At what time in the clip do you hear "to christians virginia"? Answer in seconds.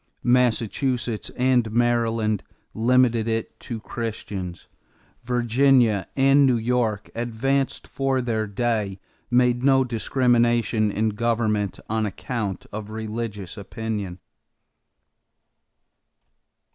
3.59-6.07